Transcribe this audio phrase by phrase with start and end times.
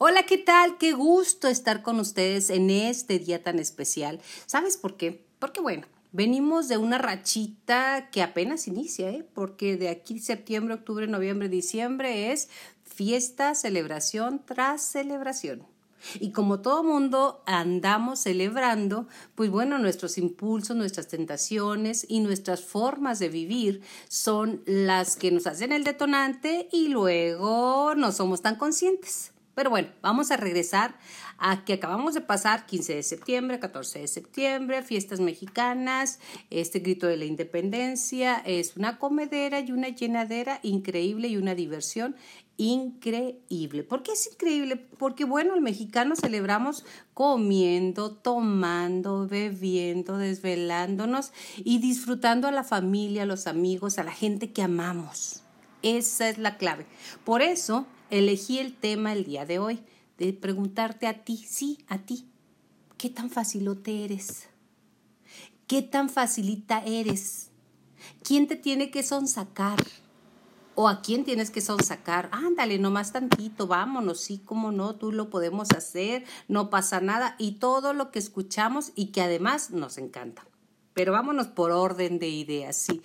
[0.00, 0.78] Hola, ¿qué tal?
[0.78, 4.20] Qué gusto estar con ustedes en este día tan especial.
[4.46, 5.26] ¿Sabes por qué?
[5.40, 9.26] Porque bueno, venimos de una rachita que apenas inicia, ¿eh?
[9.34, 12.48] Porque de aquí septiembre, octubre, noviembre, diciembre es
[12.84, 15.66] fiesta, celebración tras celebración.
[16.20, 23.18] Y como todo mundo andamos celebrando, pues bueno, nuestros impulsos, nuestras tentaciones y nuestras formas
[23.18, 29.32] de vivir son las que nos hacen el detonante y luego no somos tan conscientes.
[29.58, 30.94] Pero bueno, vamos a regresar
[31.36, 37.08] a que acabamos de pasar 15 de septiembre, 14 de septiembre, fiestas mexicanas, este grito
[37.08, 42.14] de la independencia, es una comedera y una llenadera increíble y una diversión
[42.56, 43.82] increíble.
[43.82, 44.76] ¿Por qué es increíble?
[44.76, 53.26] Porque bueno, el mexicano celebramos comiendo, tomando, bebiendo, desvelándonos y disfrutando a la familia, a
[53.26, 55.42] los amigos, a la gente que amamos.
[55.82, 56.86] Esa es la clave.
[57.24, 59.80] Por eso elegí el tema el día de hoy,
[60.18, 62.26] de preguntarte a ti, sí, a ti,
[62.96, 64.48] ¿qué tan facilote eres?
[65.66, 67.50] ¿Qué tan facilita eres?
[68.22, 69.78] ¿Quién te tiene que sonsacar?
[70.74, 72.28] ¿O a quién tienes que sonsacar?
[72.32, 77.52] Ándale, nomás tantito, vámonos, sí, cómo no, tú lo podemos hacer, no pasa nada, y
[77.52, 80.46] todo lo que escuchamos y que además nos encanta.
[80.94, 83.02] Pero vámonos por orden de ideas, sí.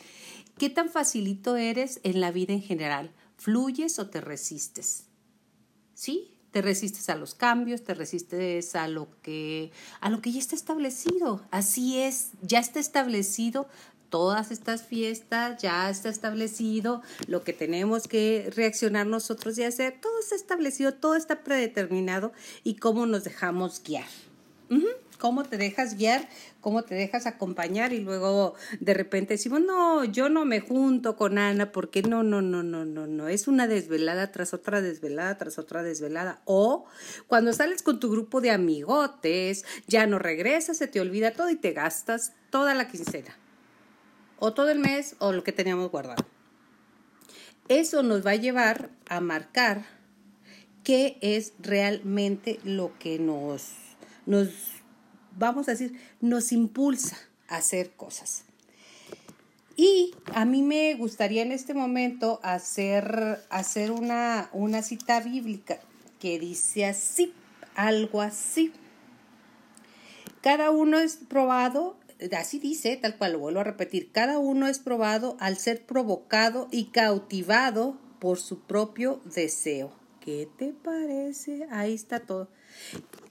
[0.58, 3.12] ¿Qué tan facilito eres en la vida en general?
[3.44, 5.08] ¿Fluyes o te resistes?
[5.94, 6.34] ¿Sí?
[6.52, 10.56] Te resistes a los cambios, te resistes a lo que a lo que ya está
[10.56, 11.46] establecido.
[11.52, 13.68] Así es, ya está establecido
[14.10, 20.18] todas estas fiestas, ya está establecido lo que tenemos que reaccionar nosotros y hacer, todo
[20.22, 22.32] está establecido, todo está predeterminado
[22.64, 24.08] y cómo nos dejamos guiar
[25.24, 26.28] cómo te dejas guiar,
[26.60, 31.38] cómo te dejas acompañar y luego de repente decimos, no, yo no me junto con
[31.38, 35.58] Ana porque no, no, no, no, no, no, es una desvelada tras otra desvelada tras
[35.58, 36.42] otra desvelada.
[36.44, 36.86] O
[37.28, 41.56] cuando sales con tu grupo de amigotes, ya no regresas, se te olvida todo y
[41.56, 43.38] te gastas toda la quincena.
[44.40, 46.26] O todo el mes o lo que teníamos guardado.
[47.70, 49.86] Eso nos va a llevar a marcar
[50.84, 53.72] qué es realmente lo que nos,
[54.26, 54.50] nos
[55.38, 57.18] vamos a decir, nos impulsa
[57.48, 58.44] a hacer cosas.
[59.76, 65.80] Y a mí me gustaría en este momento hacer, hacer una, una cita bíblica
[66.20, 67.34] que dice así,
[67.76, 68.72] algo así.
[70.42, 71.98] Cada uno es probado,
[72.38, 76.68] así dice, tal cual lo vuelvo a repetir, cada uno es probado al ser provocado
[76.70, 79.92] y cautivado por su propio deseo.
[80.20, 81.68] ¿Qué te parece?
[81.72, 82.48] Ahí está todo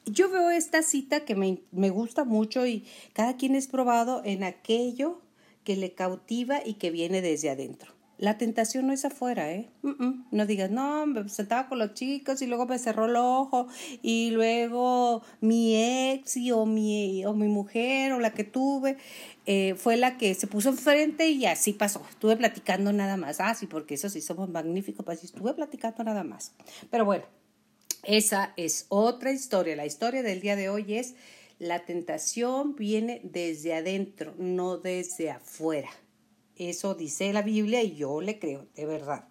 [0.06, 4.44] yo veo esta cita que me, me, gusta mucho y cada quien es probado en
[4.44, 5.20] aquello
[5.64, 7.92] que le cautiva y que viene desde adentro.
[8.22, 9.68] La tentación no es afuera, ¿eh?
[10.30, 13.66] No digas, no, me sentaba con los chicos y luego me cerró el ojo
[14.00, 18.96] y luego mi ex y, o, mi, o mi mujer o la que tuve
[19.44, 22.00] eh, fue la que se puso enfrente y así pasó.
[22.08, 23.40] Estuve platicando nada más.
[23.40, 26.52] Ah, sí, porque eso sí somos magníficos, pues estuve platicando nada más.
[26.90, 27.24] Pero bueno,
[28.02, 29.76] esa es otra historia.
[29.76, 31.14] La historia del día de hoy es
[31.58, 35.90] la tentación viene desde adentro, no desde afuera.
[36.56, 39.28] Eso dice la Biblia y yo le creo, de verdad.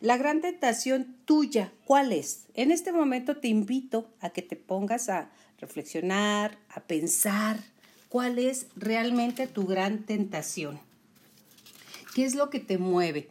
[0.00, 2.46] La gran tentación tuya, ¿cuál es?
[2.54, 7.58] En este momento te invito a que te pongas a reflexionar, a pensar
[8.08, 10.80] cuál es realmente tu gran tentación.
[12.14, 13.30] ¿Qué es lo que te mueve?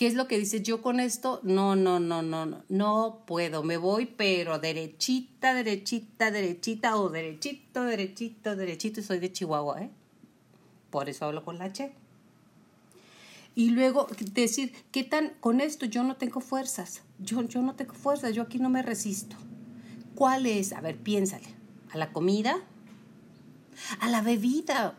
[0.00, 0.62] ¿Qué es lo que dices?
[0.62, 6.30] Yo con esto, no, no, no, no, no, no puedo, me voy, pero derechita, derechita,
[6.30, 9.90] derechita, o derechito, derechito, derechito, y soy de Chihuahua, ¿eh?
[10.88, 11.92] Por eso hablo con la Che.
[13.54, 17.02] Y luego decir, ¿qué tan, con esto yo no tengo fuerzas?
[17.18, 19.36] Yo, yo no tengo fuerzas, yo aquí no me resisto.
[20.14, 20.72] ¿Cuál es?
[20.72, 21.54] A ver, piénsale.
[21.92, 22.56] ¿A la comida?
[24.00, 24.94] ¿A la bebida?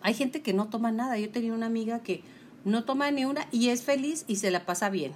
[0.00, 1.18] Hay gente que no toma nada.
[1.18, 2.22] Yo tenía una amiga que
[2.68, 5.14] no toma ni una y es feliz y se la pasa bien.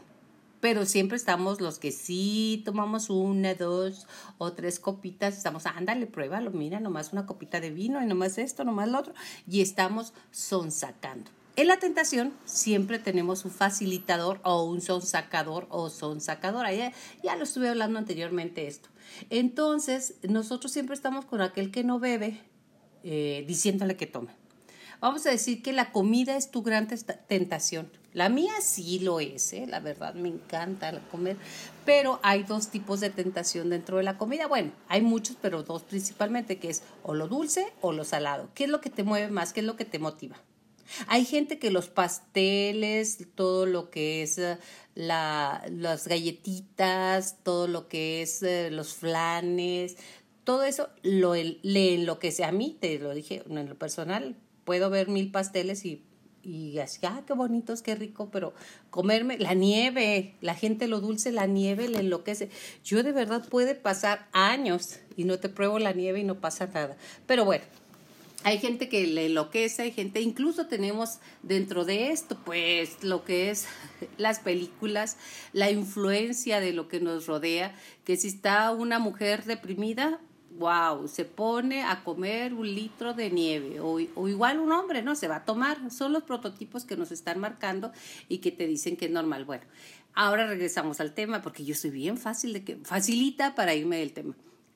[0.60, 4.06] Pero siempre estamos los que sí tomamos una, dos
[4.38, 8.64] o tres copitas, estamos, ándale, pruébalo, mira, nomás una copita de vino y nomás esto,
[8.64, 9.14] nomás lo otro,
[9.48, 11.30] y estamos sonsacando.
[11.54, 16.72] En la tentación siempre tenemos un facilitador o un sonsacador o sonsacadora.
[16.72, 16.92] Ya,
[17.22, 18.88] ya lo estuve hablando anteriormente esto.
[19.28, 22.40] Entonces, nosotros siempre estamos con aquel que no bebe
[23.04, 24.41] eh, diciéndole que tome.
[25.02, 26.86] Vamos a decir que la comida es tu gran
[27.26, 27.90] tentación.
[28.12, 29.66] La mía sí lo es, ¿eh?
[29.66, 31.36] la verdad me encanta comer,
[31.84, 34.46] pero hay dos tipos de tentación dentro de la comida.
[34.46, 38.50] Bueno, hay muchos, pero dos principalmente, que es o lo dulce o lo salado.
[38.54, 39.52] ¿Qué es lo que te mueve más?
[39.52, 40.36] ¿Qué es lo que te motiva?
[41.08, 44.56] Hay gente que los pasteles, todo lo que es eh,
[44.94, 49.96] la, las galletitas, todo lo que es eh, los flanes,
[50.44, 52.44] todo eso lo, le enloquece.
[52.44, 56.02] A mí, te lo dije en lo personal, puedo ver mil pasteles y,
[56.42, 58.52] y así, ah, qué bonitos, qué rico, pero
[58.90, 62.50] comerme la nieve, la gente lo dulce, la nieve le enloquece.
[62.84, 66.66] Yo de verdad puede pasar años y no te pruebo la nieve y no pasa
[66.66, 66.96] nada.
[67.26, 67.64] Pero bueno,
[68.44, 73.50] hay gente que le enloquece, hay gente, incluso tenemos dentro de esto, pues lo que
[73.50, 73.66] es
[74.18, 75.16] las películas,
[75.52, 77.74] la influencia de lo que nos rodea,
[78.04, 80.20] que si está una mujer deprimida,
[80.58, 85.14] wow, se pone a comer un litro de nieve o, igual un hombre, ¿no?
[85.14, 85.90] Se va a tomar.
[85.90, 87.92] Son los prototipos que nos están marcando
[88.28, 89.44] y que te dicen que es normal.
[89.44, 89.64] Bueno,
[90.14, 94.12] ahora regresamos al tema porque yo soy bien fácil de que, facilita para irme del
[94.12, 94.34] tema.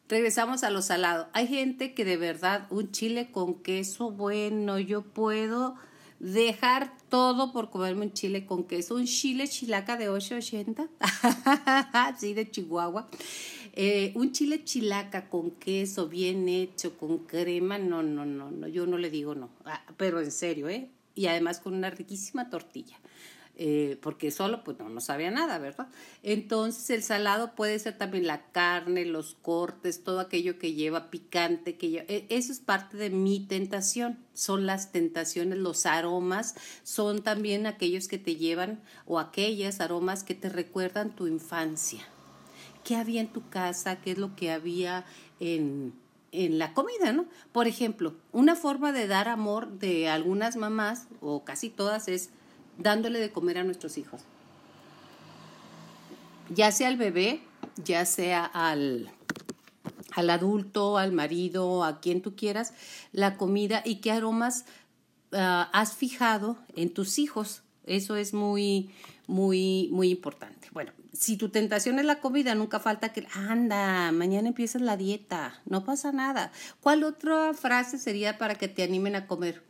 [0.09, 1.29] Regresamos a lo salado.
[1.33, 5.77] Hay gente que de verdad un chile con queso, bueno, yo puedo
[6.19, 10.89] dejar todo por comerme un chile con queso, un chile chilaca de 880,
[12.19, 13.09] sí, de Chihuahua.
[13.79, 18.87] Eh, un chile chilaca con queso bien hecho, con crema, no, no, no, no, yo
[18.87, 20.89] no le digo no, ah, pero en serio, ¿eh?
[21.15, 22.97] Y además con una riquísima tortilla.
[23.59, 25.89] Eh, porque solo pues no, no sabía nada, ¿verdad?
[26.23, 31.77] Entonces el salado puede ser también la carne, los cortes, todo aquello que lleva picante,
[31.77, 37.23] que lleva, e, eso es parte de mi tentación, son las tentaciones, los aromas, son
[37.23, 42.07] también aquellos que te llevan o aquellas aromas que te recuerdan tu infancia.
[42.87, 44.01] ¿Qué había en tu casa?
[44.01, 45.05] ¿Qué es lo que había
[45.41, 45.93] en,
[46.31, 47.27] en la comida, ¿no?
[47.51, 52.31] Por ejemplo, una forma de dar amor de algunas mamás, o casi todas, es
[52.79, 54.21] dándole de comer a nuestros hijos.
[56.49, 57.41] Ya sea al bebé,
[57.85, 59.11] ya sea al,
[60.13, 62.73] al adulto, al marido, a quien tú quieras,
[63.11, 64.65] la comida y qué aromas
[65.33, 67.65] ah, has fijado en tus hijos.
[67.85, 68.91] Eso es muy,
[69.27, 70.69] muy, muy importante.
[70.73, 75.61] Bueno, si tu tentación es la comida, nunca falta que, anda, mañana empiezas la dieta,
[75.65, 76.53] no pasa nada.
[76.81, 79.63] ¿Cuál otra frase sería para que te animen a comer?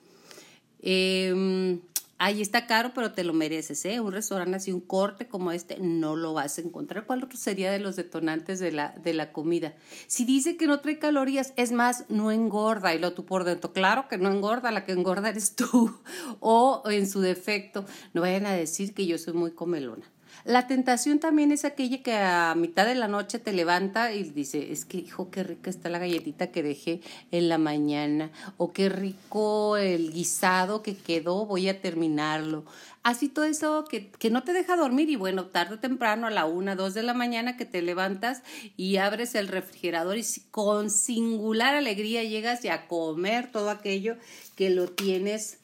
[0.81, 1.81] Eh,
[2.19, 4.01] Ahí está caro, pero te lo mereces, ¿eh?
[4.01, 7.05] Un restaurante así, un corte como este, no lo vas a encontrar.
[7.05, 9.75] ¿Cuál otro sería de los detonantes de la, de la comida?
[10.07, 12.95] Si dice que no trae calorías, es más, no engorda.
[12.95, 15.95] Y lo tú por dentro, claro que no engorda, la que engorda eres tú.
[16.41, 17.85] o en su defecto,
[18.15, 20.11] no vayan a decir que yo soy muy comelona.
[20.45, 24.73] La tentación también es aquella que a mitad de la noche te levanta y dice,
[24.73, 27.01] es que hijo, qué rica está la galletita que dejé
[27.33, 32.65] en la mañana, o qué rico el guisado que quedó, voy a terminarlo.
[33.03, 36.31] Así todo eso que, que no te deja dormir y bueno, tarde o temprano a
[36.31, 38.43] la una, dos de la mañana que te levantas
[38.77, 44.17] y abres el refrigerador y con singular alegría llegas y a comer todo aquello
[44.57, 45.61] que lo tienes,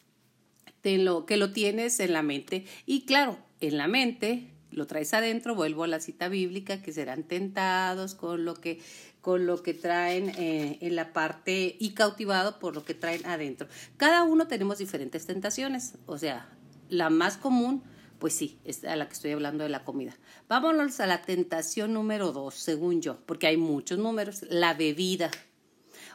[0.82, 2.64] te lo, que lo tienes en la mente.
[2.86, 7.24] Y claro, en la mente lo traes adentro, vuelvo a la cita bíblica, que serán
[7.24, 8.80] tentados con lo que,
[9.20, 13.68] con lo que traen eh, en la parte y cautivado por lo que traen adentro.
[13.96, 16.48] Cada uno tenemos diferentes tentaciones, o sea,
[16.88, 17.82] la más común,
[18.18, 20.14] pues sí, es a la que estoy hablando de la comida.
[20.48, 25.30] Vámonos a la tentación número dos, según yo, porque hay muchos números, la bebida.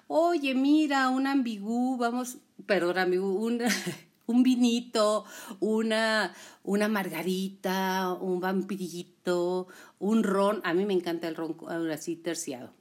[0.08, 3.60] Oye, mira, un ambigú, vamos, perdón, ambigú, un,
[4.28, 5.26] un vinito,
[5.60, 6.34] una,
[6.64, 9.68] una margarita, un vampirito,
[10.00, 10.62] un ron.
[10.64, 11.58] A mí me encanta el ron
[11.92, 12.72] así terciado.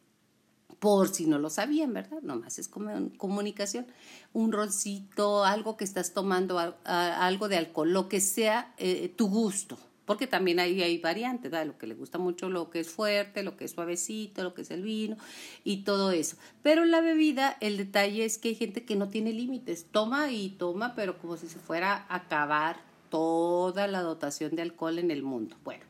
[0.78, 2.20] Por si no lo sabían, ¿verdad?
[2.22, 3.86] Nomás es comunicación.
[4.34, 9.78] Un roncito, algo que estás tomando, algo de alcohol, lo que sea eh, tu gusto
[10.06, 11.66] porque también hay, hay variantes, ¿verdad?
[11.66, 14.62] lo que le gusta mucho, lo que es fuerte, lo que es suavecito, lo que
[14.62, 15.16] es el vino
[15.64, 16.36] y todo eso.
[16.62, 20.30] Pero en la bebida, el detalle es que hay gente que no tiene límites, toma
[20.30, 25.10] y toma, pero como si se fuera a acabar toda la dotación de alcohol en
[25.10, 25.56] el mundo.
[25.64, 25.84] Bueno.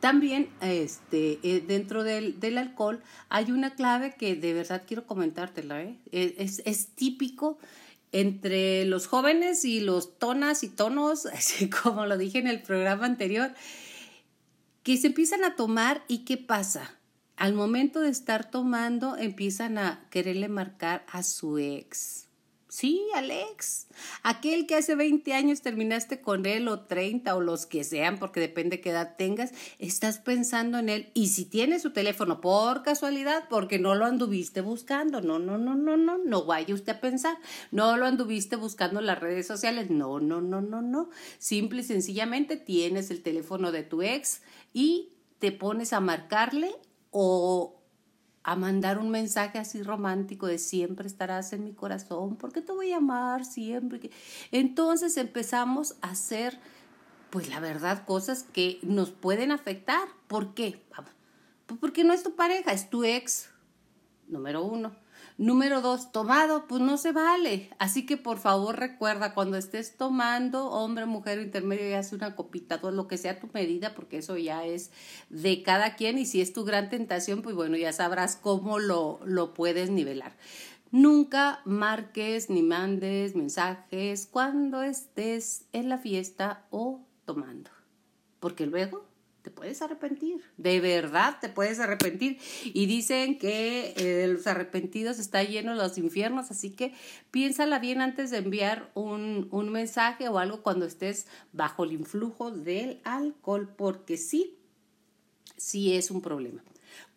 [0.00, 5.80] También este, eh, dentro del, alcohol hay una clave que de verdad quiero comentártela.
[5.80, 5.96] ¿eh?
[6.10, 7.56] Es típico
[8.12, 13.06] entre los jóvenes y los tonas y tonos, así como lo dije en el programa
[13.06, 13.52] anterior,
[14.82, 16.98] que se empiezan a tomar y ¿qué pasa?
[17.36, 22.28] Al momento de estar tomando empiezan a quererle marcar a su ex
[22.72, 23.86] Sí, Alex.
[24.22, 28.40] Aquel que hace 20 años terminaste con él o 30 o los que sean, porque
[28.40, 31.10] depende qué edad tengas, estás pensando en él.
[31.12, 35.74] Y si tienes su teléfono por casualidad, porque no lo anduviste buscando, no, no, no,
[35.74, 37.36] no, no, no vaya usted a pensar,
[37.72, 41.10] no lo anduviste buscando en las redes sociales, no, no, no, no, no.
[41.36, 44.40] Simple y sencillamente tienes el teléfono de tu ex
[44.72, 46.74] y te pones a marcarle
[47.10, 47.81] o
[48.44, 52.92] a mandar un mensaje así romántico de siempre estarás en mi corazón, porque te voy
[52.92, 54.10] a amar siempre.
[54.50, 56.58] Entonces empezamos a hacer,
[57.30, 60.08] pues la verdad, cosas que nos pueden afectar.
[60.26, 60.82] ¿Por qué?
[61.66, 63.48] Pues porque no es tu pareja, es tu ex,
[64.28, 65.01] número uno.
[65.38, 67.70] Número dos, tomado, pues no se vale.
[67.78, 72.80] Así que por favor recuerda, cuando estés tomando, hombre, mujer, intermedio, y hace una copita,
[72.80, 74.90] todo lo que sea tu medida, porque eso ya es
[75.30, 76.18] de cada quien.
[76.18, 80.36] Y si es tu gran tentación, pues bueno, ya sabrás cómo lo, lo puedes nivelar.
[80.90, 87.70] Nunca marques ni mandes mensajes cuando estés en la fiesta o tomando,
[88.40, 89.11] porque luego
[89.42, 92.38] te puedes arrepentir, de verdad te puedes arrepentir.
[92.64, 96.94] Y dicen que eh, los arrepentidos está lleno los infiernos, así que
[97.30, 102.50] piénsala bien antes de enviar un, un mensaje o algo cuando estés bajo el influjo
[102.50, 104.58] del alcohol, porque sí,
[105.56, 106.62] sí es un problema.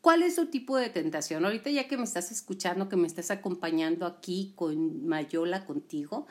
[0.02, 1.46] ¿Cuál es tu tipo de tentación?
[1.46, 6.28] Ahorita ya que me estás escuchando, que me estás acompañando aquí con Mayola contigo,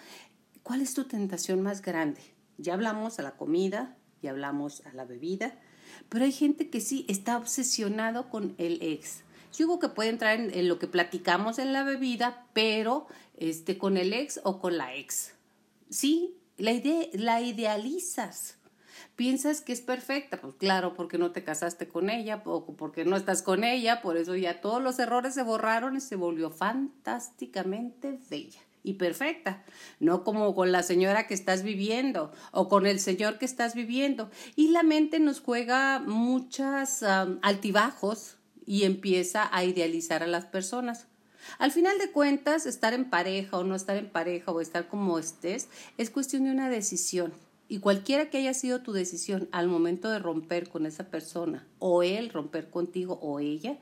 [0.62, 2.20] ¿cuál es tu tentación más grande?
[2.56, 5.58] Ya hablamos a la comida, ya hablamos a la bebida,
[6.08, 9.22] pero hay gente que sí está obsesionado con el ex.
[9.52, 13.96] Yo digo que puede entrar en, lo que platicamos en la bebida, pero este, con
[13.96, 15.32] el ex o con la ex.
[15.90, 16.72] Sí, la,
[17.12, 18.56] la idealizas.
[19.16, 23.16] Piensas que es perfecta, pues claro, porque no te casaste con ella, o porque no
[23.16, 28.18] estás con ella, por eso ya todos los errores se borraron y se volvió fantásticamente
[28.28, 29.64] bella y perfecta,
[29.98, 34.30] no como con la señora que estás viviendo o con el señor que estás viviendo.
[34.54, 37.02] Y la mente nos juega muchas
[37.42, 38.36] altibajos
[38.66, 41.06] y empieza a idealizar a las personas.
[41.58, 45.18] Al final de cuentas, estar en pareja o no estar en pareja o estar como
[45.18, 47.32] estés es cuestión de una decisión.
[47.68, 52.02] Y cualquiera que haya sido tu decisión al momento de romper con esa persona o
[52.02, 53.78] él romper contigo o ella,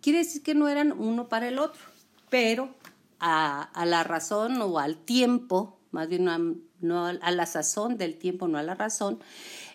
[0.00, 1.82] quiere decir que no eran uno para el otro.
[2.30, 2.74] Pero
[3.20, 6.24] a, la razón o al tiempo, más bien
[6.80, 9.20] no a, la sazón del tiempo, no a la razón,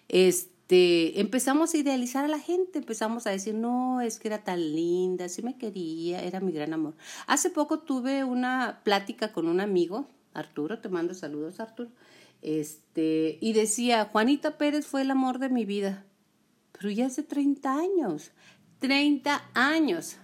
[0.09, 4.59] este, empezamos a idealizar a la gente, empezamos a decir, no, es que era tan
[4.59, 6.95] linda, sí me quería, era mi gran amor.
[7.27, 11.91] Hace poco tuve una plática con un amigo, Arturo, te mando saludos, Arturo,
[12.41, 16.03] este, y decía, Juanita Pérez fue el amor de mi vida,
[16.71, 18.31] pero ya hace 30 años,
[18.79, 20.17] 30 años.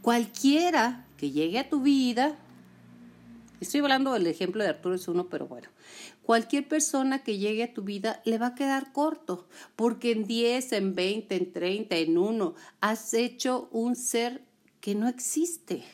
[0.00, 2.36] Cualquiera que llegue a tu vida,
[3.60, 5.68] estoy hablando del ejemplo de Arturo es uno, pero bueno,
[6.22, 10.72] cualquier persona que llegue a tu vida le va a quedar corto, porque en 10,
[10.72, 14.42] en 20, en 30, en 1, has hecho un ser
[14.80, 15.84] que no existe.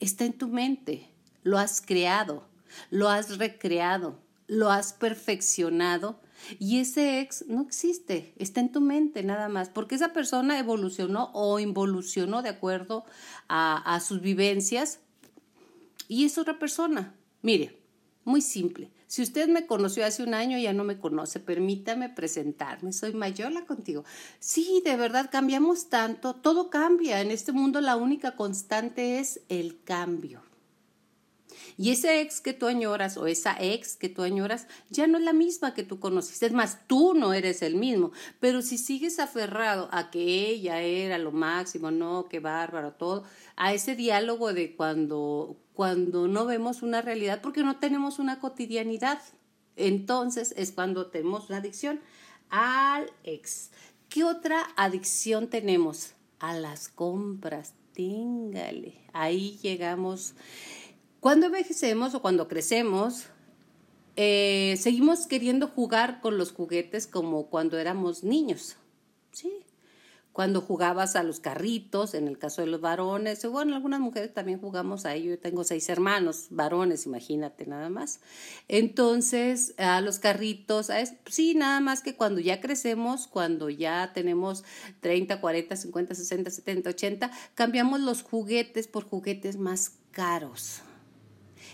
[0.00, 1.08] Está en tu mente,
[1.42, 2.46] lo has creado,
[2.90, 6.20] lo has recreado, lo has perfeccionado
[6.58, 11.30] y ese ex no existe, está en tu mente nada más, porque esa persona evolucionó
[11.32, 13.04] o involucionó de acuerdo
[13.48, 15.00] a, a sus vivencias
[16.08, 17.14] y es otra persona.
[17.42, 17.78] Mire,
[18.24, 18.90] muy simple.
[19.06, 21.38] Si usted me conoció hace un año, ya no me conoce.
[21.38, 22.92] Permítame presentarme.
[22.92, 24.04] Soy Mayola contigo.
[24.40, 26.34] Sí, de verdad, cambiamos tanto.
[26.34, 27.20] Todo cambia.
[27.20, 30.42] En este mundo la única constante es el cambio.
[31.78, 35.24] Y ese ex que tú añoras o esa ex que tú añoras ya no es
[35.24, 36.46] la misma que tú conociste.
[36.46, 38.12] Es más, tú no eres el mismo.
[38.40, 43.24] Pero si sigues aferrado a que ella era lo máximo, no, qué bárbaro, todo,
[43.56, 49.20] a ese diálogo de cuando, cuando no vemos una realidad porque no tenemos una cotidianidad.
[49.76, 52.00] Entonces es cuando tenemos una adicción
[52.48, 53.70] al ex.
[54.08, 56.14] ¿Qué otra adicción tenemos?
[56.38, 57.74] A las compras.
[57.92, 58.94] Téngale.
[59.12, 60.34] Ahí llegamos.
[61.26, 63.24] Cuando envejecemos o cuando crecemos,
[64.14, 68.76] eh, seguimos queriendo jugar con los juguetes como cuando éramos niños.
[69.32, 69.64] Sí.
[70.30, 74.60] Cuando jugabas a los carritos, en el caso de los varones, bueno, algunas mujeres también
[74.60, 75.30] jugamos a ello.
[75.30, 78.20] Yo tengo seis hermanos, varones, imagínate nada más.
[78.68, 80.90] Entonces, a los carritos,
[81.28, 84.62] sí, nada más que cuando ya crecemos, cuando ya tenemos
[85.00, 90.82] 30, 40, 50, 60, 70, 80, cambiamos los juguetes por juguetes más caros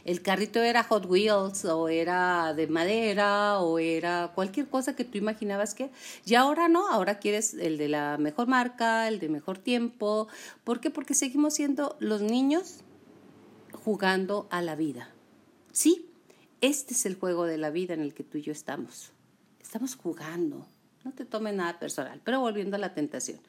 [0.05, 5.19] el carrito era Hot Wheels o era de madera o era cualquier cosa que tú
[5.19, 5.91] imaginabas que.
[6.25, 10.29] Y ahora no, ahora quieres el de la mejor marca, el de mejor tiempo.
[10.65, 10.91] ¿Por qué?
[10.91, 12.81] Porque seguimos siendo los niños
[13.73, 15.11] jugando a la vida.
[15.73, 16.11] Sí,
[16.61, 19.13] este es el juego de la vida en el que tú y yo estamos.
[19.61, 20.67] Estamos jugando.
[21.05, 23.41] No te tome nada personal, pero volviendo a la tentación.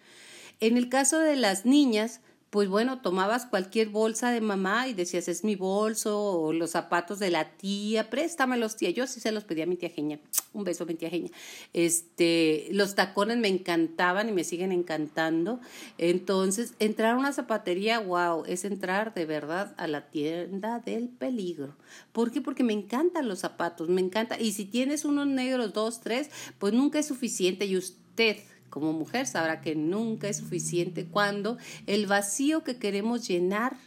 [0.59, 2.21] En el caso de las niñas,
[2.53, 7.17] pues bueno, tomabas cualquier bolsa de mamá y decías, es mi bolso, o los zapatos
[7.17, 8.91] de la tía, préstamelos, tía.
[8.91, 10.19] Yo sí se los pedía a mi tía Genia.
[10.53, 11.31] Un beso, mi tía Genia.
[11.73, 15.61] Este, los tacones me encantaban y me siguen encantando.
[15.97, 21.75] Entonces, entrar a una zapatería, wow, es entrar de verdad a la tienda del peligro.
[22.11, 22.39] ¿Por qué?
[22.39, 24.39] Porque me encantan los zapatos, me encanta.
[24.39, 26.29] Y si tienes unos negros, dos, tres,
[26.59, 28.37] pues nunca es suficiente y usted
[28.73, 33.77] como mujer sabrá que nunca es suficiente cuando el vacío que queremos llenar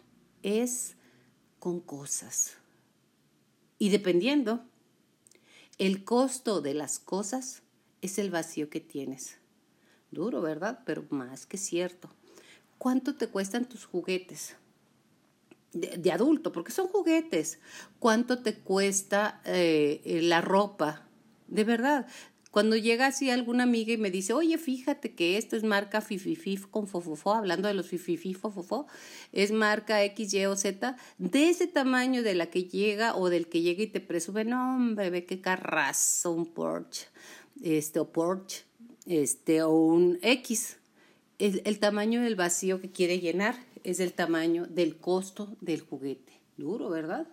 [0.45, 0.95] es
[1.59, 2.59] con cosas.
[3.81, 4.65] Y dependiendo,
[5.79, 7.65] el costo de las cosas
[8.01, 9.39] es el vacío que tienes.
[10.13, 10.79] Duro, ¿verdad?
[10.87, 12.09] Pero más que cierto.
[12.79, 14.55] ¿Cuánto te cuestan tus juguetes?
[15.73, 17.59] De, adulto, porque son juguetes.
[17.99, 21.09] ¿Cuánto te cuesta eh, la ropa?
[21.49, 22.07] De verdad,
[22.57, 26.65] cuando llega así alguna amiga y me dice, oye, fíjate que esto es marca Fififif
[26.69, 28.87] con Fofofo, hablando de los Fififif Fofofo,
[29.31, 33.49] es marca X, Y o Z, de ese tamaño de la que llega o del
[33.49, 37.09] que llega y te presume, no, hombre, ve qué carrazo, un Porsche,
[37.63, 38.65] este, o Porsche,
[39.05, 40.79] este, o un X.
[41.39, 46.41] El, el tamaño del vacío que quiere llenar es el tamaño del costo del juguete.
[46.57, 47.29] Duro, ¿verdad?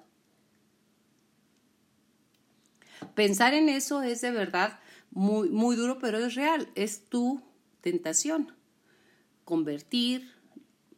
[3.16, 4.80] Pensar en eso es de verdad
[5.14, 7.42] muy, muy duro, pero es real, es tu
[7.82, 8.52] tentación.
[9.46, 10.32] Convertir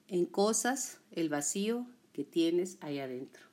[0.08, 3.44] en cosas el vacío que tienes ahí adentro.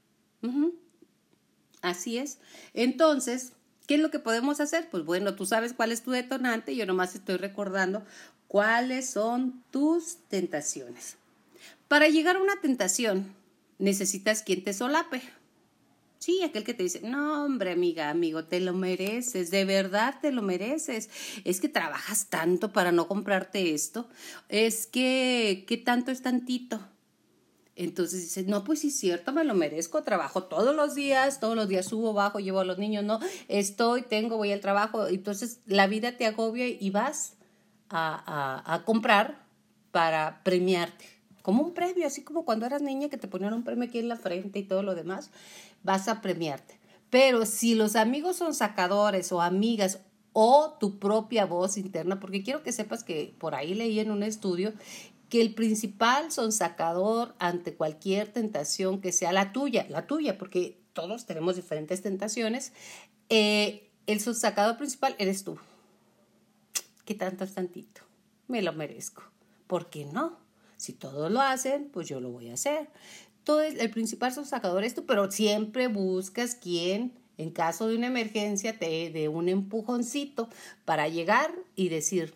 [1.82, 2.38] Así es.
[2.74, 3.52] Entonces,
[3.86, 4.88] ¿qué es lo que podemos hacer?
[4.90, 8.04] Pues bueno, tú sabes cuál es tu detonante, yo nomás estoy recordando
[8.46, 11.16] cuáles son tus tentaciones.
[11.88, 13.34] Para llegar a una tentación,
[13.78, 15.22] necesitas quien te solape.
[16.22, 20.30] Sí, aquel que te dice, no, hombre, amiga, amigo, te lo mereces, de verdad te
[20.30, 21.10] lo mereces.
[21.42, 24.08] Es que trabajas tanto para no comprarte esto.
[24.48, 26.78] Es que, ¿qué tanto es tantito?
[27.74, 31.56] Entonces dices, no, pues sí es cierto, me lo merezco, trabajo todos los días, todos
[31.56, 35.08] los días subo, bajo, llevo a los niños, no, estoy, tengo, voy al trabajo.
[35.08, 37.32] Entonces la vida te agobia y vas
[37.88, 39.44] a, a, a comprar
[39.90, 41.11] para premiarte
[41.42, 44.08] como un premio, así como cuando eras niña que te ponían un premio aquí en
[44.08, 45.30] la frente y todo lo demás,
[45.82, 46.78] vas a premiarte.
[47.10, 50.00] Pero si los amigos son sacadores o amigas
[50.32, 54.22] o tu propia voz interna, porque quiero que sepas que por ahí leí en un
[54.22, 54.72] estudio
[55.28, 60.78] que el principal son sacador ante cualquier tentación que sea la tuya, la tuya, porque
[60.92, 62.72] todos tenemos diferentes tentaciones,
[63.30, 65.58] eh, el sonsacador principal eres tú.
[67.04, 68.02] ¿Qué tanto es tantito?
[68.46, 69.22] Me lo merezco.
[69.66, 70.41] ¿Por qué no?
[70.82, 72.88] Si todos lo hacen, pues yo lo voy a hacer.
[73.44, 78.76] Todo el principal sacador es tú, pero siempre buscas quien, en caso de una emergencia,
[78.76, 80.48] te dé un empujoncito
[80.84, 82.34] para llegar y decir,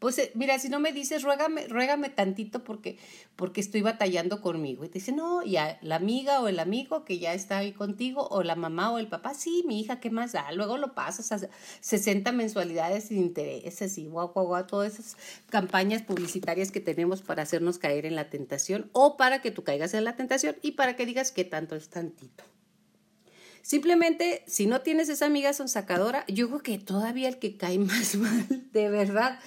[0.00, 2.98] pues eh, mira, si no me dices, ruégame, ruégame tantito porque,
[3.36, 4.84] porque estoy batallando conmigo.
[4.84, 8.26] Y te dice, no, ya la amiga o el amigo que ya está ahí contigo,
[8.30, 10.50] o la mamá o el papá, sí, mi hija, ¿qué más da?
[10.52, 11.48] Luego lo pasas a
[11.80, 15.16] 60 mensualidades sin intereses y guau, guau, guau, todas esas
[15.50, 19.92] campañas publicitarias que tenemos para hacernos caer en la tentación o para que tú caigas
[19.92, 22.42] en la tentación y para que digas que tanto es tantito.
[23.62, 28.16] Simplemente, si no tienes esa amiga sonsacadora, yo creo que todavía el que cae más
[28.16, 29.38] mal, de verdad,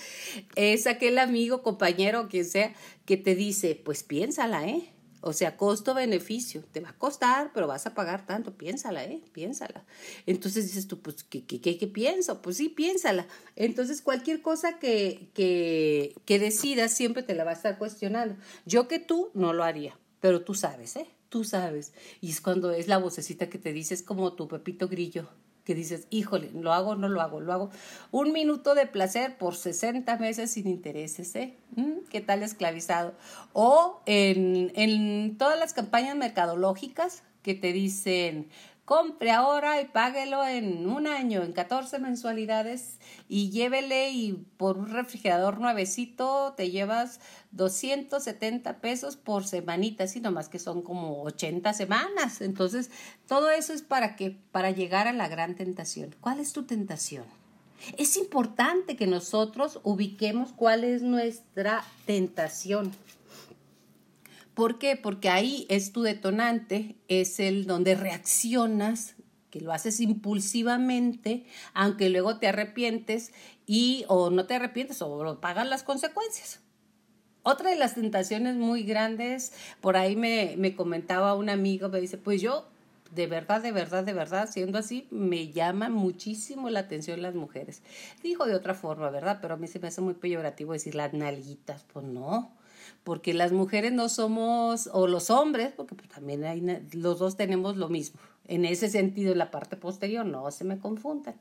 [0.55, 2.73] es aquel amigo, compañero, quien sea,
[3.05, 4.93] que te dice, pues piénsala, ¿eh?
[5.25, 6.65] O sea, costo-beneficio.
[6.73, 8.57] Te va a costar, pero vas a pagar tanto.
[8.57, 9.21] Piénsala, ¿eh?
[9.31, 9.85] Piénsala.
[10.25, 12.41] Entonces dices tú, pues, ¿qué, qué, qué, pienso?
[12.41, 13.25] Pues sí, piénsala.
[13.55, 18.35] Entonces, cualquier cosa que, que, que decidas siempre te la va a estar cuestionando.
[18.65, 21.07] Yo que tú no lo haría, pero tú sabes, ¿eh?
[21.33, 21.93] Tú sabes.
[22.21, 25.27] Y es cuando es la vocecita que te dice, es como tu Pepito Grillo,
[25.63, 27.71] que dices, híjole, lo hago, no lo hago, lo hago.
[28.11, 31.57] Un minuto de placer por 60 meses sin intereses, ¿eh?
[31.75, 33.15] Mm, ¿Qué tal esclavizado?
[33.51, 38.49] O en, en todas las campañas mercadológicas que te dicen,
[38.85, 44.89] compre ahora y páguelo en un año, en 14 mensualidades y llévele y por un
[44.89, 47.19] refrigerador nuevecito te llevas
[47.51, 52.41] 270 pesos por semanita, sino más que son como 80 semanas.
[52.41, 52.91] Entonces,
[53.27, 56.15] todo eso es para que para llegar a la gran tentación.
[56.19, 57.25] ¿Cuál es tu tentación?
[57.97, 62.91] Es importante que nosotros ubiquemos cuál es nuestra tentación.
[64.53, 64.95] ¿Por qué?
[64.95, 69.15] Porque ahí es tu detonante, es el donde reaccionas,
[69.49, 73.31] que lo haces impulsivamente, aunque luego te arrepientes
[73.65, 76.61] y o no te arrepientes o pagas las consecuencias.
[77.43, 82.17] Otra de las tentaciones muy grandes, por ahí me, me comentaba un amigo, me dice,
[82.17, 82.67] pues yo
[83.13, 87.83] de verdad, de verdad, de verdad, siendo así, me llama muchísimo la atención las mujeres.
[88.23, 89.37] Dijo de otra forma, ¿verdad?
[89.41, 91.85] Pero a mí se me hace muy peyorativo decir las nalguitas.
[91.93, 92.51] Pues no,
[93.03, 96.61] porque las mujeres no somos, o los hombres, porque pues también hay,
[96.93, 98.19] los dos tenemos lo mismo.
[98.45, 101.35] En ese sentido, en la parte posterior, no se me confundan.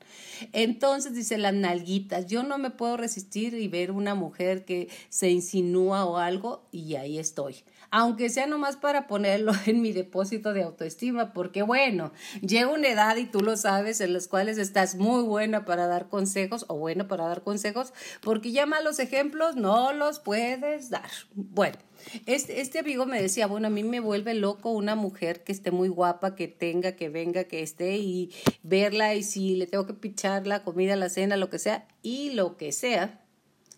[0.52, 5.30] Entonces, dice las nalguitas, yo no me puedo resistir y ver una mujer que se
[5.30, 10.62] insinúa o algo y ahí estoy aunque sea nomás para ponerlo en mi depósito de
[10.64, 15.22] autoestima, porque bueno, llega una edad y tú lo sabes en las cuales estás muy
[15.22, 20.18] buena para dar consejos o bueno para dar consejos, porque ya malos ejemplos no los
[20.18, 21.10] puedes dar.
[21.34, 21.78] Bueno.
[22.26, 25.70] Este, este amigo me decía, bueno, a mí me vuelve loco una mujer que esté
[25.70, 28.32] muy guapa, que tenga, que venga, que esté y
[28.64, 32.30] verla y si le tengo que pichar la comida, la cena, lo que sea, y
[32.30, 33.24] lo que sea,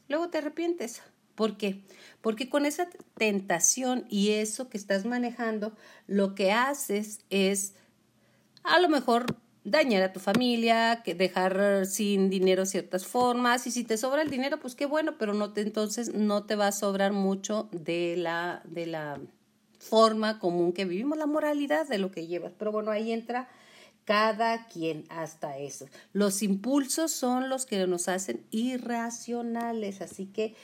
[0.09, 1.03] luego te arrepientes.
[1.35, 1.83] ¿Por qué?
[2.21, 5.73] Porque con esa tentación y eso que estás manejando,
[6.07, 7.75] lo que haces es
[8.63, 13.83] a lo mejor dañar a tu familia, que dejar sin dinero ciertas formas y si
[13.85, 16.73] te sobra el dinero, pues qué bueno, pero no te entonces no te va a
[16.73, 19.21] sobrar mucho de la de la
[19.79, 22.53] forma común que vivimos, la moralidad de lo que llevas.
[22.59, 23.49] Pero bueno, ahí entra
[24.05, 25.87] cada quien hasta eso.
[26.13, 30.55] Los impulsos son los que nos hacen irracionales, así que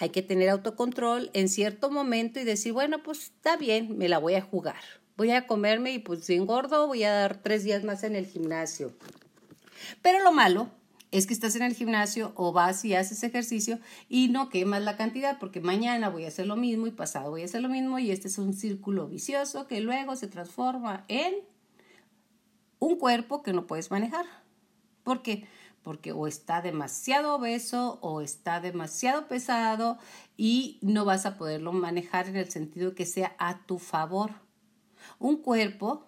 [0.00, 4.18] hay que tener autocontrol en cierto momento y decir, bueno, pues está bien, me la
[4.18, 4.80] voy a jugar.
[5.18, 8.26] Voy a comerme y pues si engordo voy a dar tres días más en el
[8.26, 8.94] gimnasio.
[10.00, 10.70] Pero lo malo
[11.10, 14.96] es que estás en el gimnasio o vas y haces ejercicio y no quemas la
[14.96, 17.98] cantidad porque mañana voy a hacer lo mismo y pasado voy a hacer lo mismo
[17.98, 21.34] y este es un círculo vicioso que luego se transforma en
[22.78, 24.24] un cuerpo que no puedes manejar.
[25.02, 25.46] ¿Por qué?
[25.82, 29.98] Porque o está demasiado obeso o está demasiado pesado
[30.36, 34.32] y no vas a poderlo manejar en el sentido que sea a tu favor.
[35.18, 36.06] Un cuerpo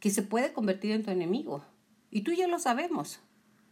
[0.00, 1.64] que se puede convertir en tu enemigo.
[2.10, 3.20] Y tú ya lo sabemos,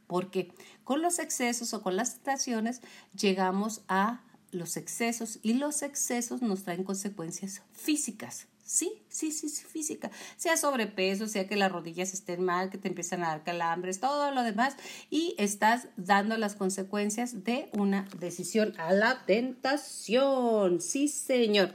[0.07, 0.53] porque
[0.85, 2.83] con los excesos o con las tentaciones
[3.15, 8.49] llegamos a los excesos y los excesos nos traen consecuencias físicas.
[8.67, 10.11] Sí, sí, sí, sí, física.
[10.37, 14.33] Sea sobrepeso, sea que las rodillas estén mal, que te empiezan a dar calambres, todo
[14.33, 14.75] lo demás.
[15.09, 20.81] Y estás dando las consecuencias de una decisión a la tentación.
[20.81, 21.75] Sí, señor.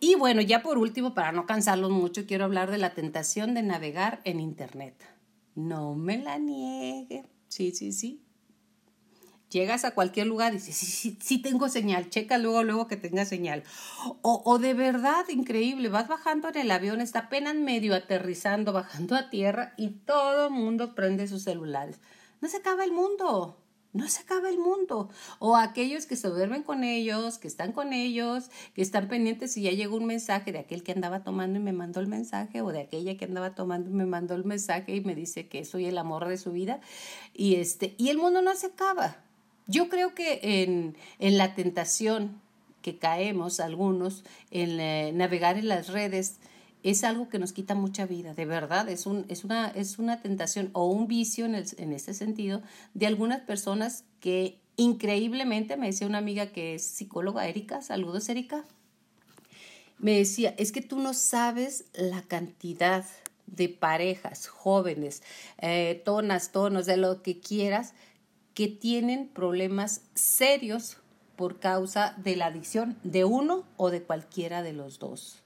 [0.00, 3.62] Y bueno, ya por último, para no cansarlos mucho, quiero hablar de la tentación de
[3.62, 4.96] navegar en Internet.
[5.54, 7.24] No me la niegue.
[7.46, 8.25] Sí, sí, sí.
[9.50, 12.96] Llegas a cualquier lugar y dices, sí, sí, sí tengo señal, checa luego, luego que
[12.96, 13.62] tenga señal.
[14.22, 19.14] O, o de verdad, increíble, vas bajando en el avión, está apenas medio aterrizando, bajando
[19.14, 22.00] a tierra y todo el mundo prende sus celulares.
[22.40, 23.56] No se acaba el mundo,
[23.96, 25.08] no se acaba el mundo.
[25.38, 29.62] O aquellos que se duermen con ellos, que están con ellos, que están pendientes si
[29.62, 32.72] ya llegó un mensaje de aquel que andaba tomando y me mandó el mensaje, o
[32.72, 35.86] de aquella que andaba tomando y me mandó el mensaje y me dice que soy
[35.86, 36.80] el amor de su vida.
[37.32, 39.25] Y, este, y el mundo no se acaba.
[39.66, 42.40] Yo creo que en, en la tentación
[42.82, 46.36] que caemos algunos en eh, navegar en las redes
[46.84, 50.22] es algo que nos quita mucha vida, de verdad, es, un, es, una, es una
[50.22, 52.62] tentación o un vicio en, el, en ese sentido
[52.94, 58.64] de algunas personas que increíblemente, me decía una amiga que es psicóloga, Erika, saludos Erika,
[59.98, 63.04] me decía, es que tú no sabes la cantidad
[63.46, 65.22] de parejas jóvenes,
[65.58, 67.94] eh, tonas, tonos, de lo que quieras,
[68.56, 70.96] que tienen problemas serios
[71.36, 75.42] por causa de la adicción de uno o de cualquiera de los dos.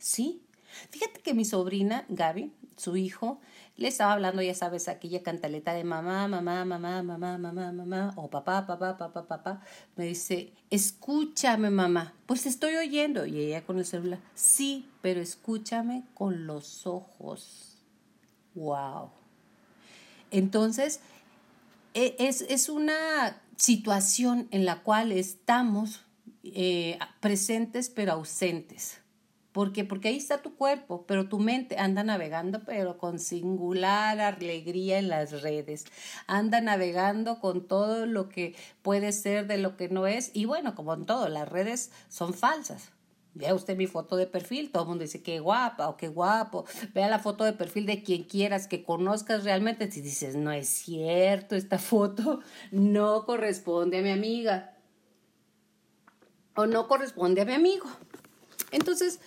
[0.00, 0.42] ¿Sí?
[0.90, 3.40] Fíjate que mi sobrina, Gaby, su hijo,
[3.76, 8.28] le estaba hablando, ya sabes, aquella cantaleta de mamá, mamá, mamá, mamá, mamá, mamá, o
[8.28, 9.60] papá, papá, papá, papá.
[9.94, 12.12] Me dice, escúchame, mamá.
[12.26, 13.24] Pues estoy oyendo.
[13.24, 17.78] Y ella con el celular, sí, pero escúchame con los ojos.
[18.56, 19.10] Wow.
[20.32, 21.00] Entonces,
[21.94, 26.02] e, es, una situación en la cual estamos
[26.42, 29.02] eh, presentes pero ausentes.
[29.52, 29.84] ¿Por qué?
[29.84, 35.08] Porque ahí está tu cuerpo, pero tu mente anda navegando, pero con singular alegría en
[35.08, 35.84] las redes.
[36.26, 40.30] Anda navegando con todo lo que puede ser de lo que no es.
[40.32, 42.92] Y bueno, como en todo, las redes son falsas.
[43.34, 46.66] Vea usted mi foto de perfil, todo el mundo dice qué guapa o qué guapo.
[46.94, 49.90] Vea la foto de perfil de quien quieras que conozcas realmente.
[49.90, 52.40] Si dices, no es cierto, esta foto
[52.70, 54.76] no corresponde a mi amiga
[56.54, 57.86] o no corresponde a mi amigo.
[58.70, 59.20] Entonces,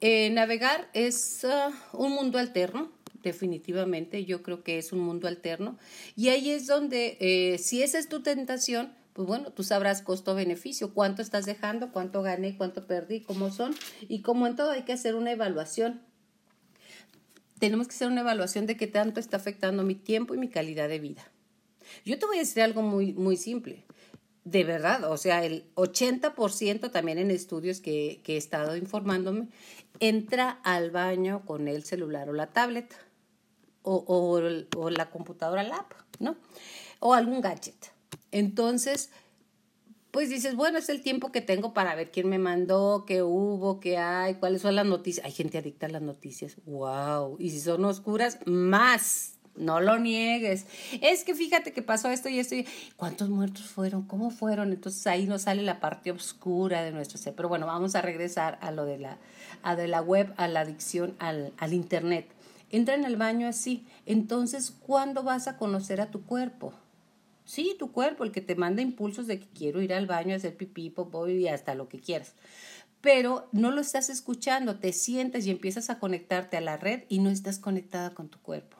[0.00, 2.90] eh, navegar es ah, un mundo alterno,
[3.22, 4.24] definitivamente.
[4.24, 5.78] Yo creo que es un mundo alterno.
[6.16, 10.94] Y ahí es donde, eh, si esa es tu tentación, pues bueno, tú sabrás costo-beneficio,
[10.94, 13.74] cuánto estás dejando, cuánto gané, cuánto perdí, cómo son,
[14.08, 16.00] y como en todo hay que hacer una evaluación.
[17.58, 20.88] Tenemos que hacer una evaluación de qué tanto está afectando mi tiempo y mi calidad
[20.88, 21.22] de vida.
[22.06, 23.84] Yo te voy a decir algo muy, muy simple.
[24.44, 29.48] de verdad, o sea, el 80% también en estudios que, que he estado informándome,
[29.98, 32.96] entra al baño con el celular o la tablet
[33.82, 36.36] o, o, o la computadora lap, ¿no?
[37.00, 37.99] O algún gadget.
[38.32, 39.10] Entonces,
[40.10, 43.78] pues dices, bueno, es el tiempo que tengo para ver quién me mandó, qué hubo,
[43.78, 45.24] qué hay, cuáles son las noticias.
[45.24, 46.56] Hay gente adicta a las noticias.
[46.66, 47.36] ¡Wow!
[47.38, 49.34] Y si son oscuras, más.
[49.56, 50.64] No lo niegues.
[51.02, 52.54] Es que fíjate que pasó esto y esto.
[52.54, 52.66] Y...
[52.96, 54.02] ¿Cuántos muertos fueron?
[54.02, 54.72] ¿Cómo fueron?
[54.72, 57.34] Entonces ahí nos sale la parte oscura de nuestro ser.
[57.34, 59.18] Pero bueno, vamos a regresar a lo de la,
[59.62, 62.28] a de la web, a la adicción al, al Internet.
[62.70, 63.86] Entra en el baño así.
[64.06, 66.72] Entonces, ¿cuándo vas a conocer a tu cuerpo?
[67.50, 70.56] Sí, tu cuerpo, el que te manda impulsos de que quiero ir al baño hacer
[70.56, 72.36] pipí, popó y hasta lo que quieras.
[73.00, 77.18] Pero no lo estás escuchando, te sientas y empiezas a conectarte a la red y
[77.18, 78.76] no estás conectada con tu cuerpo.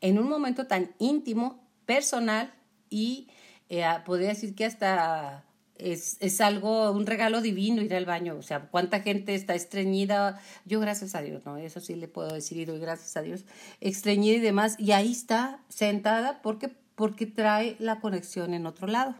[0.00, 2.54] En un momento tan íntimo, personal
[2.88, 3.30] y
[3.68, 8.36] eh, podría decir que hasta es, es, algo, un regalo divino ir al baño.
[8.36, 10.40] O sea, cuánta gente está estreñida.
[10.66, 11.56] Yo, gracias a Dios, ¿no?
[11.56, 13.44] Eso sí le puedo decir y doy gracias a Dios.
[13.80, 14.76] Estreñida y demás.
[14.78, 19.14] Y ahí está sentada porque porque trae la conexión en otro lado.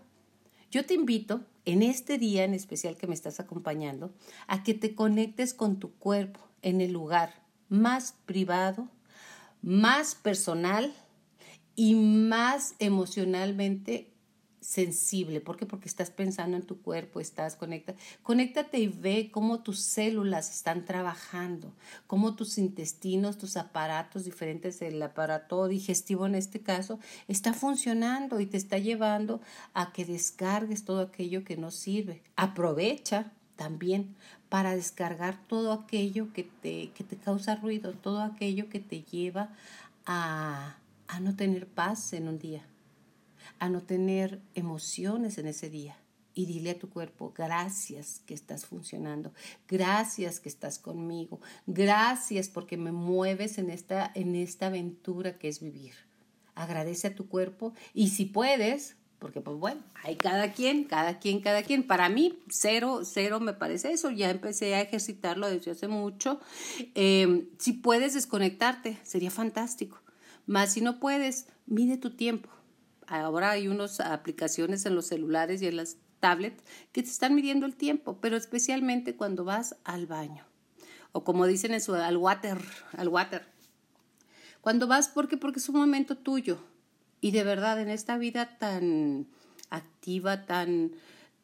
[0.72, 4.12] Yo te invito, en este día en especial que me estás acompañando,
[4.48, 7.34] a que te conectes con tu cuerpo en el lugar
[7.68, 8.88] más privado,
[9.62, 10.92] más personal
[11.76, 14.12] y más emocionalmente
[14.66, 15.40] sensible.
[15.40, 15.64] ¿Por qué?
[15.64, 17.96] Porque estás pensando en tu cuerpo, estás conectado.
[18.24, 21.72] Conéctate y ve cómo tus células están trabajando,
[22.08, 26.98] cómo tus intestinos, tus aparatos diferentes, el aparato digestivo en este caso,
[27.28, 29.40] está funcionando y te está llevando
[29.72, 32.24] a que descargues todo aquello que no sirve.
[32.34, 34.16] Aprovecha también
[34.48, 39.50] para descargar todo aquello que te, que te causa ruido, todo aquello que te lleva
[40.06, 40.76] a,
[41.06, 42.64] a no tener paz en un día
[43.58, 45.96] a no tener emociones en ese día.
[46.34, 49.32] Y dile a tu cuerpo, gracias que estás funcionando,
[49.66, 55.60] gracias que estás conmigo, gracias porque me mueves en esta, en esta aventura que es
[55.60, 55.94] vivir.
[56.54, 61.40] Agradece a tu cuerpo y si puedes, porque pues bueno, hay cada quien, cada quien,
[61.40, 61.86] cada quien.
[61.86, 64.10] Para mí, cero, cero me parece eso.
[64.10, 66.38] Ya empecé a ejercitarlo desde hace mucho.
[66.94, 70.02] Em, si puedes desconectarte, sería fantástico.
[70.44, 72.50] Más si no puedes, mide tu tiempo
[73.06, 77.66] ahora hay unas aplicaciones en los celulares y en las tablets que te están midiendo
[77.66, 80.44] el tiempo, pero especialmente cuando vas al baño.
[81.12, 82.58] O como dicen en su, al water,
[82.96, 83.46] al water.
[84.60, 85.36] Cuando vas, ¿por qué?
[85.36, 86.58] Porque es un momento tuyo.
[87.20, 89.26] Y de verdad, en esta vida tan
[89.70, 90.92] activa, tan,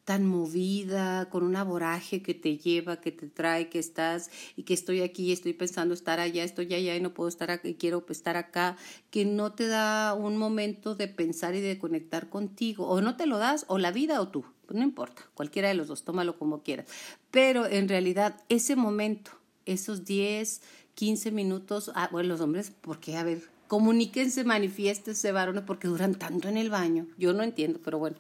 [0.05, 4.75] tan movida, con una voraje que te lleva, que te trae, que estás y que
[4.75, 8.37] estoy aquí, estoy pensando estar allá, estoy allá y no puedo estar aquí, quiero estar
[8.37, 8.77] acá,
[9.11, 13.27] que no te da un momento de pensar y de conectar contigo, o no te
[13.27, 16.37] lo das, o la vida o tú, pues no importa, cualquiera de los dos, tómalo
[16.37, 16.87] como quieras.
[17.31, 19.31] Pero en realidad ese momento,
[19.67, 20.63] esos 10,
[20.95, 23.17] 15 minutos, ah, bueno, los hombres, ¿por qué?
[23.17, 27.07] A ver, comuníquense, manifiéstense, varones, porque duran tanto en el baño.
[27.17, 28.17] Yo no entiendo, pero bueno.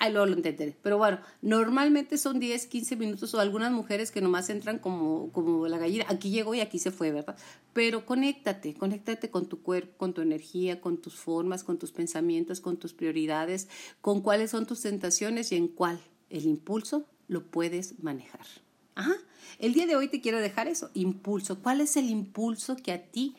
[0.00, 0.76] Ahí luego lo entenderé.
[0.80, 5.66] Pero bueno, normalmente son 10, 15 minutos o algunas mujeres que nomás entran como, como
[5.66, 6.04] la gallina.
[6.08, 7.36] Aquí llegó y aquí se fue, ¿verdad?
[7.72, 12.60] Pero conéctate, conéctate con tu cuerpo, con tu energía, con tus formas, con tus pensamientos,
[12.60, 13.68] con tus prioridades,
[14.00, 18.46] con cuáles son tus tentaciones y en cuál el impulso lo puedes manejar.
[18.94, 19.14] Ajá.
[19.58, 21.60] El día de hoy te quiero dejar eso, impulso.
[21.60, 23.34] ¿Cuál es el impulso que a ti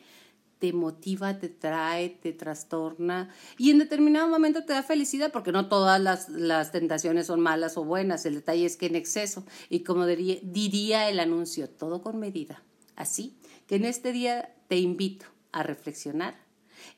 [0.60, 5.68] te motiva, te trae, te trastorna y en determinado momento te da felicidad porque no
[5.68, 10.06] todas las, tentaciones son malas o buenas, el detalle es que en exceso y como
[10.06, 12.62] diría, diría el anuncio, todo con medida.
[12.94, 16.34] Así que en este día te invito a reflexionar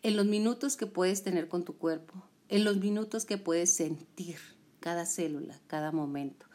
[0.02, 2.14] en los minutos que puedes tener con tu cuerpo,
[2.48, 4.38] en los minutos que puedes sentir
[4.80, 6.46] cada célula, cada momento,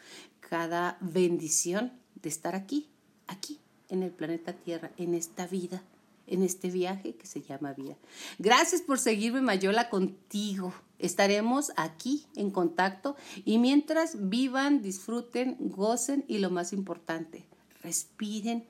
[0.42, 2.90] cada bendición de estar aquí,
[3.28, 5.82] aquí, en el planeta Tierra, en esta vida
[6.28, 7.96] en este viaje que se llama vida.
[8.38, 10.74] Gracias por seguirme, Mayola, contigo.
[11.00, 17.46] Estaremos aquí en contacto y mientras vivan, disfruten, gocen y lo más importante,
[17.82, 18.66] respiren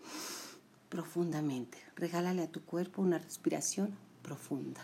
[0.89, 1.77] profundamente.
[1.95, 4.81] Regálale a tu cuerpo una respiración profunda.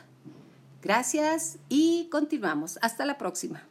[0.81, 2.77] Gracias y continuamos.
[2.81, 3.63] Hasta la próxima.